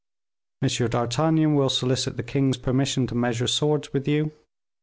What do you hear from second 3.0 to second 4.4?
to measure swords with you.